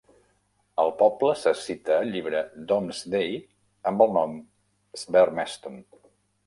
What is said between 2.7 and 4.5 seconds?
Domesday amb el nom